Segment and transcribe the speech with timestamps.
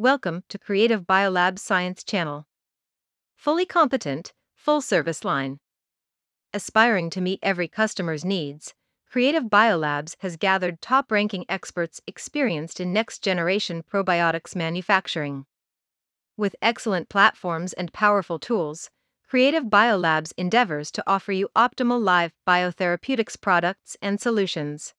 [0.00, 2.46] Welcome to Creative Biolabs Science Channel.
[3.36, 5.58] Fully competent, full service line.
[6.54, 8.72] Aspiring to meet every customer's needs,
[9.10, 15.44] Creative Biolabs has gathered top ranking experts experienced in next generation probiotics manufacturing.
[16.34, 18.88] With excellent platforms and powerful tools,
[19.28, 24.94] Creative Biolabs endeavors to offer you optimal live biotherapeutics products and solutions.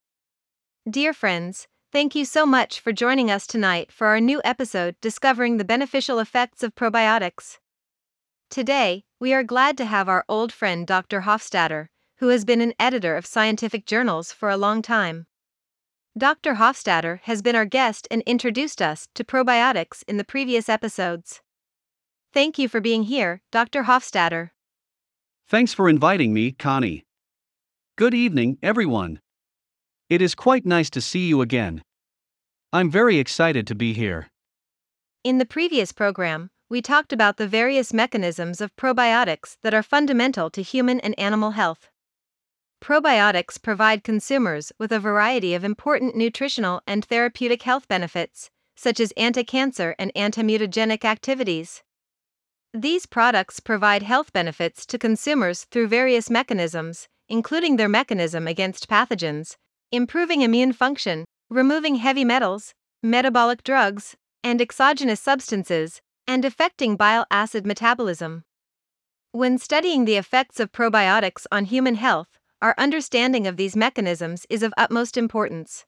[0.87, 5.57] Dear friends, thank you so much for joining us tonight for our new episode discovering
[5.57, 7.57] the beneficial effects of probiotics.
[8.49, 11.21] Today, we are glad to have our old friend Dr.
[11.21, 15.25] Hofstadter, who has been an editor of scientific journals for a long time.
[16.17, 16.55] Dr.
[16.55, 21.41] Hofstadter has been our guest and introduced us to probiotics in the previous episodes.
[22.33, 23.83] Thank you for being here, Dr.
[23.83, 24.51] Hofstadter.
[25.47, 27.05] Thanks for inviting me, Connie.
[27.97, 29.19] Good evening, everyone.
[30.11, 31.83] It is quite nice to see you again.
[32.73, 34.27] I'm very excited to be here.
[35.23, 40.49] In the previous program, we talked about the various mechanisms of probiotics that are fundamental
[40.49, 41.89] to human and animal health.
[42.81, 49.13] Probiotics provide consumers with a variety of important nutritional and therapeutic health benefits, such as
[49.15, 51.83] anti cancer and anti-mutagenic activities.
[52.73, 59.55] These products provide health benefits to consumers through various mechanisms, including their mechanism against pathogens,
[59.91, 67.65] improving immune function, removing heavy metals, metabolic drugs, and exogenous substances, and affecting bile acid
[67.65, 68.43] metabolism.
[69.33, 74.63] When studying the effects of probiotics on human health, our understanding of these mechanisms is
[74.63, 75.85] of utmost importance.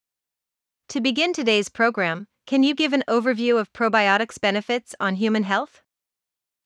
[0.90, 5.82] To begin today's program, can you give an overview of probiotics' benefits on human health?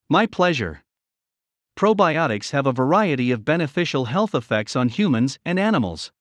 [0.09, 0.83] My pleasure.
[1.77, 6.11] Probiotics have a variety of beneficial health effects on humans and animals.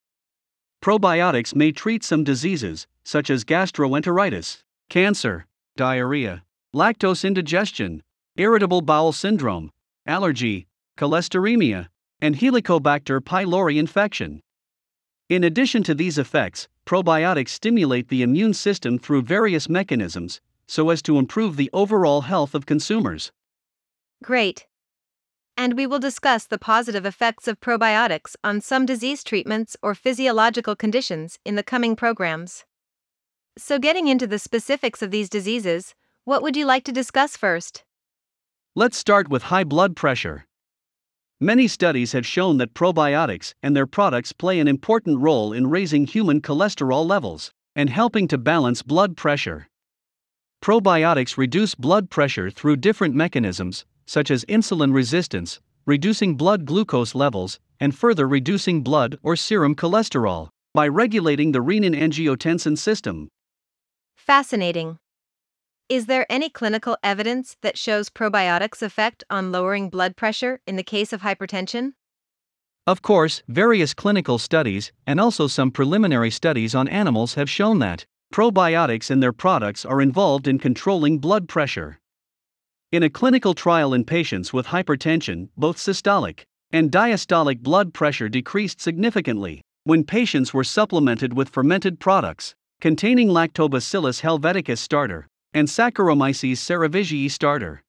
[0.86, 5.44] Probiotics may treat some diseases, such as gastroenteritis, cancer,
[5.76, 8.04] diarrhea, lactose indigestion,
[8.36, 9.72] irritable bowel syndrome,
[10.06, 11.88] allergy, cholesteremia,
[12.20, 14.44] and Helicobacter pylori infection.
[15.28, 21.02] In addition to these effects, probiotics stimulate the immune system through various mechanisms so as
[21.02, 23.32] to improve the overall health of consumers.
[24.22, 24.68] Great.
[25.56, 30.76] And we will discuss the positive effects of probiotics on some disease treatments or physiological
[30.76, 32.64] conditions in the coming programs.
[33.56, 37.84] So, getting into the specifics of these diseases, what would you like to discuss first?
[38.74, 40.44] Let's start with high blood pressure.
[41.40, 46.06] Many studies have shown that probiotics and their products play an important role in raising
[46.06, 49.68] human cholesterol levels and helping to balance blood pressure.
[50.62, 57.60] Probiotics reduce blood pressure through different mechanisms, such as insulin resistance, reducing blood glucose levels,
[57.78, 63.28] and further reducing blood or serum cholesterol by regulating the renin angiotensin system.
[64.16, 64.98] Fascinating.
[65.88, 70.82] Is there any clinical evidence that shows probiotics' effect on lowering blood pressure in the
[70.82, 71.92] case of hypertension?
[72.88, 78.04] Of course, various clinical studies and also some preliminary studies on animals have shown that
[78.32, 82.00] probiotics and their products are involved in controlling blood pressure.
[82.92, 88.80] In a clinical trial in patients with hypertension, both systolic and diastolic blood pressure decreased
[88.80, 97.28] significantly when patients were supplemented with fermented products containing Lactobacillus helveticus starter and Saccharomyces cerevisiae
[97.28, 97.82] starter.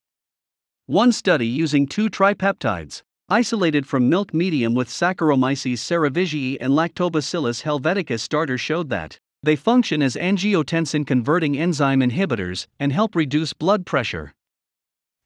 [0.87, 8.21] One study using two tripeptides, isolated from milk medium with Saccharomyces cerevisiae and Lactobacillus helveticus
[8.21, 14.33] starter, showed that they function as angiotensin converting enzyme inhibitors and help reduce blood pressure.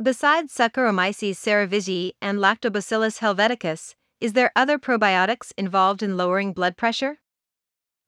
[0.01, 7.19] Besides Saccharomyces cerevisiae and Lactobacillus helveticus, is there other probiotics involved in lowering blood pressure?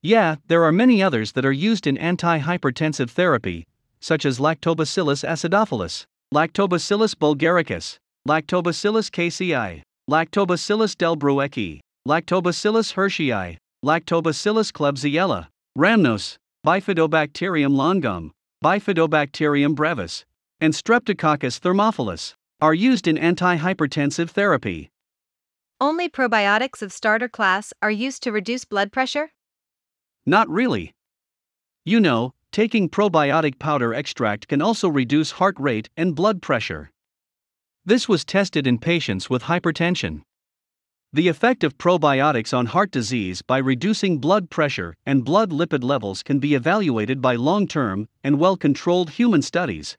[0.02, 3.68] Yeah, there are many others that are used in antihypertensive therapy,
[4.00, 16.38] such as Lactobacillus acidophilus, Lactobacillus bulgaricus, Lactobacillus casei, Lactobacillus delbrueckii, Lactobacillus hershii, Lactobacillus klebsiella, rhamnos,
[16.66, 18.32] Bifidobacterium longum,
[18.66, 20.26] Bifidobacterium brevis,
[20.64, 24.90] and Streptococcus thermophilus are used in antihypertensive therapy.
[25.82, 29.34] Only probiotics of starter class are used to reduce blood pressure?
[30.26, 30.94] Not really.
[31.84, 36.92] You know, taking probiotic powder extract can also reduce heart rate and blood pressure.
[37.84, 40.22] This was tested in patients with hypertension.
[41.12, 46.24] The effect of probiotics on heart disease by reducing blood pressure and blood lipid levels
[46.24, 49.98] can be evaluated by long term and well controlled human studies.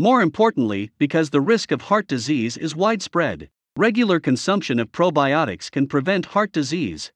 [0.00, 5.86] More importantly, because the risk of heart disease is widespread, regular consumption of probiotics can
[5.86, 7.12] prevent heart disease.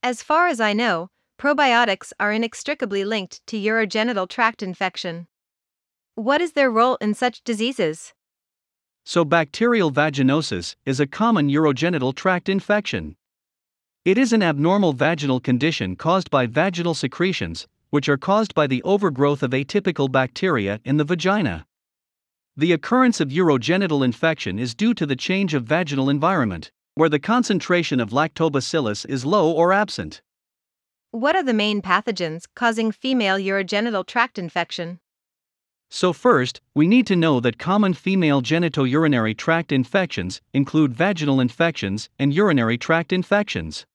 [0.00, 1.10] As far as I know,
[1.40, 5.26] probiotics are inextricably linked to urogenital tract infection.
[6.14, 8.14] What is their role in such diseases?
[9.04, 13.16] So, bacterial vaginosis is a common urogenital tract infection.
[14.04, 18.84] It is an abnormal vaginal condition caused by vaginal secretions, which are caused by the
[18.84, 21.66] overgrowth of atypical bacteria in the vagina.
[22.58, 27.20] The occurrence of urogenital infection is due to the change of vaginal environment, where the
[27.20, 30.22] concentration of lactobacillus is low or absent.
[31.12, 34.98] What are the main pathogens causing female urogenital tract infection?
[35.88, 42.10] So, first, we need to know that common female genitourinary tract infections include vaginal infections
[42.18, 43.86] and urinary tract infections.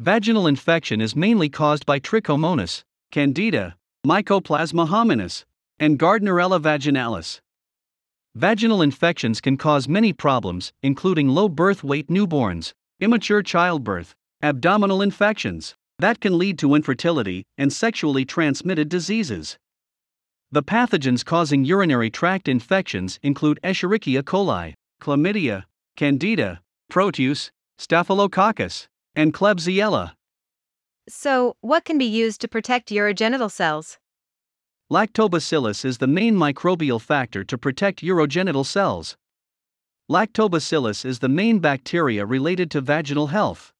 [0.00, 2.82] Vaginal infection is mainly caused by Trichomonas,
[3.12, 5.44] Candida, Mycoplasma hominis,
[5.78, 7.40] and Gardnerella vaginalis.
[8.38, 15.74] Vaginal infections can cause many problems, including low birth weight newborns, immature childbirth, abdominal infections,
[15.98, 19.58] that can lead to infertility, and sexually transmitted diseases.
[20.52, 25.64] The pathogens causing urinary tract infections include Escherichia coli, Chlamydia,
[25.96, 28.86] Candida, Proteus, Staphylococcus,
[29.16, 30.12] and Klebsiella.
[31.08, 33.98] So, what can be used to protect urogenital cells?
[34.90, 39.18] Lactobacillus is the main microbial factor to protect urogenital cells.
[40.10, 43.74] Lactobacillus is the main bacteria related to vaginal health.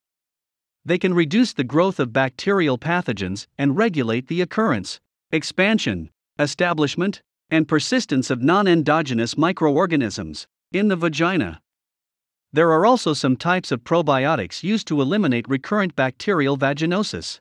[0.85, 5.01] They can reduce the growth of bacterial pathogens and regulate the occurrence,
[5.33, 11.63] expansion, establishment, and persistence of non endogenous microorganisms in the vagina.
[12.53, 17.41] There are also some types of probiotics used to eliminate recurrent bacterial vaginosis.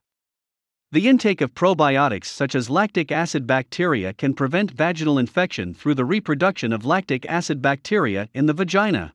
[0.89, 6.05] The intake of probiotics such as lactic acid bacteria can prevent vaginal infection through the
[6.05, 9.13] reproduction of lactic acid bacteria in the vagina.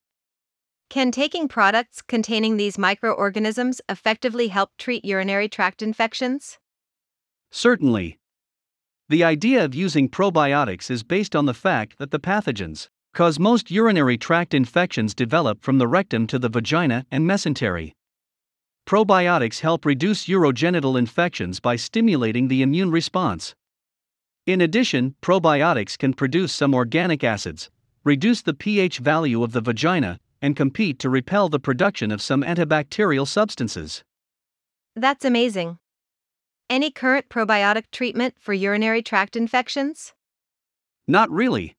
[0.90, 6.58] Can taking products containing these microorganisms effectively help treat urinary tract infections?
[7.50, 8.18] Certainly.
[9.08, 13.70] The idea of using probiotics is based on the fact that the pathogens cause most
[13.70, 17.92] urinary tract infections develop from the rectum to the vagina and mesentery.
[18.86, 23.54] Probiotics help reduce urogenital infections by stimulating the immune response.
[24.46, 27.70] In addition, probiotics can produce some organic acids,
[28.04, 32.42] reduce the pH value of the vagina, and compete to repel the production of some
[32.42, 34.02] antibacterial substances.
[34.96, 35.78] That's amazing.
[36.68, 40.12] Any current probiotic treatment for urinary tract infections?
[41.06, 41.76] Not really.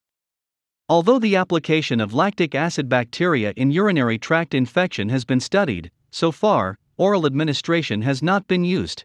[0.88, 6.32] Although the application of lactic acid bacteria in urinary tract infection has been studied, so
[6.32, 9.04] far, oral administration has not been used.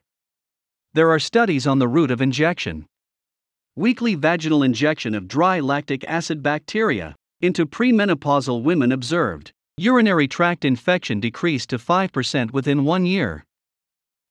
[0.94, 2.86] There are studies on the route of injection.
[3.76, 9.52] Weekly vaginal injection of dry lactic acid bacteria into premenopausal women observed.
[9.78, 13.46] Urinary tract infection decreased to 5% within one year.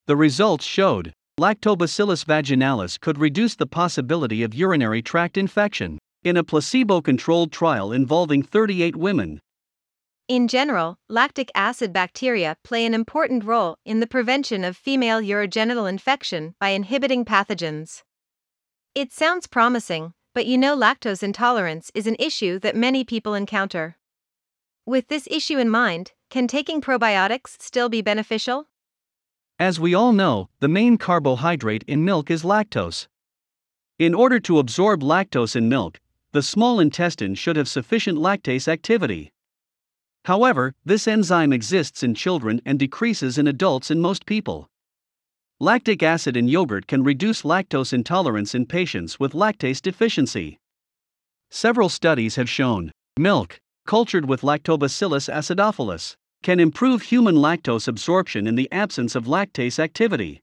[0.07, 6.43] The results showed Lactobacillus vaginalis could reduce the possibility of urinary tract infection in a
[6.43, 9.39] placebo controlled trial involving 38 women.
[10.29, 15.89] In general, lactic acid bacteria play an important role in the prevention of female urogenital
[15.89, 18.03] infection by inhibiting pathogens.
[18.95, 23.97] It sounds promising, but you know lactose intolerance is an issue that many people encounter.
[24.85, 28.69] With this issue in mind, can taking probiotics still be beneficial?
[29.59, 33.09] As we all know, the main carbohydrate in milk is lactose.
[33.99, 36.01] In order to absorb lactose in milk,
[36.33, 39.33] the small intestine should have sufficient lactase activity.
[40.29, 44.69] However, this enzyme exists in children and decreases in adults in most people.
[45.59, 50.59] Lactic acid in yogurt can reduce lactose intolerance in patients with lactase deficiency.
[51.51, 58.55] Several studies have shown milk, cultured with Lactobacillus acidophilus, can improve human lactose absorption in
[58.55, 60.43] the absence of lactase activity.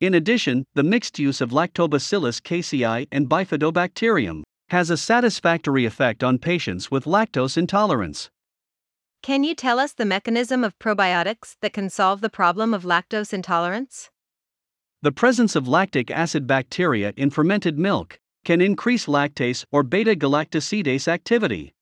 [0.00, 6.38] In addition, the mixed use of Lactobacillus casei and Bifidobacterium has a satisfactory effect on
[6.38, 8.30] patients with lactose intolerance.
[9.26, 13.32] Can you tell us the mechanism of probiotics that can solve the problem of lactose
[13.32, 14.08] intolerance?
[15.02, 21.08] The presence of lactic acid bacteria in fermented milk can increase lactase or beta galactosidase
[21.08, 21.74] activity.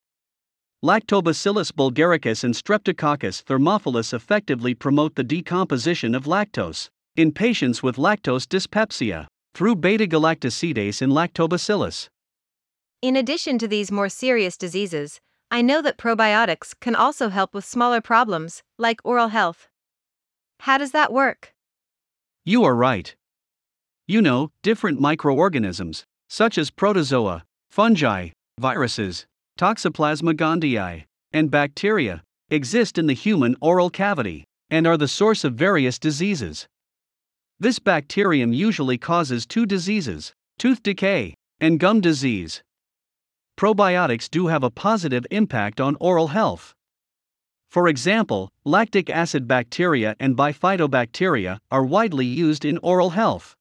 [0.82, 8.48] Lactobacillus bulgaricus and Streptococcus thermophilus effectively promote the decomposition of lactose in patients with lactose
[8.48, 12.08] dyspepsia through beta galactosidase in lactobacillus.
[13.02, 15.20] In addition to these more serious diseases,
[15.54, 19.68] I know that probiotics can also help with smaller problems, like oral health.
[20.58, 21.54] How does that work?
[22.44, 23.14] You are right.
[24.08, 33.06] You know, different microorganisms, such as protozoa, fungi, viruses, Toxoplasma gondii, and bacteria, exist in
[33.06, 36.66] the human oral cavity and are the source of various diseases.
[37.60, 42.60] This bacterium usually causes two diseases tooth decay and gum disease.
[43.56, 46.74] Probiotics do have a positive impact on oral health.
[47.68, 53.56] For example, lactic acid bacteria and bifidobacteria are widely used in oral health.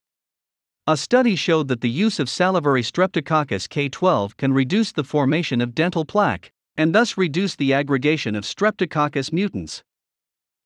[0.85, 5.73] A study showed that the use of salivary Streptococcus K12 can reduce the formation of
[5.73, 9.83] dental plaque, and thus reduce the aggregation of Streptococcus mutans.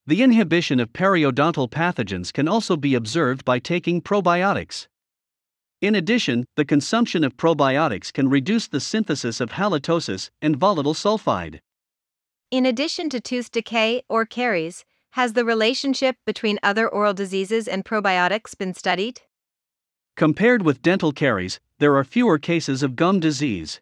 [0.08, 4.88] The inhibition of periodontal pathogens can also be observed by taking probiotics.
[5.80, 11.60] In addition, the consumption of probiotics can reduce the synthesis of halitosis and volatile sulfide.
[12.50, 17.86] In addition to tooth decay or caries, has the relationship between other oral diseases and
[17.86, 19.22] probiotics been studied?
[20.16, 23.80] Compared with dental caries, there are fewer cases of gum disease.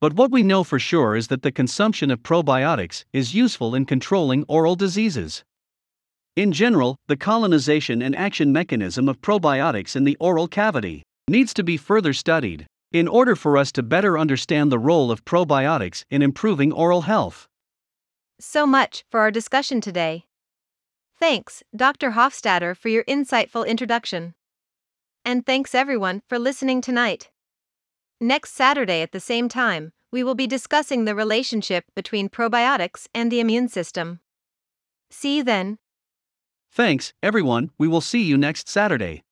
[0.00, 3.84] But what we know for sure is that the consumption of probiotics is useful in
[3.84, 5.44] controlling oral diseases.
[6.36, 11.62] In general, the colonization and action mechanism of probiotics in the oral cavity needs to
[11.62, 16.22] be further studied in order for us to better understand the role of probiotics in
[16.22, 17.46] improving oral health.
[18.40, 20.24] So much for our discussion today.
[21.20, 22.10] Thanks, Dr.
[22.10, 24.34] Hofstadter, for your insightful introduction.
[25.24, 27.30] And thanks everyone for listening tonight.
[28.20, 33.30] Next Saturday at the same time, we will be discussing the relationship between probiotics and
[33.30, 34.18] the immune system.
[35.10, 35.78] See you then.
[36.74, 37.70] Thanks, everyone.
[37.78, 39.22] We will see you next Saturday.